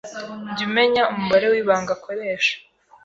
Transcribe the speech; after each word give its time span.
Jya 0.55 0.63
umenya 0.67 1.01
umubare 1.11 1.45
w’ibanga 1.51 1.91
akoresha 1.97 2.53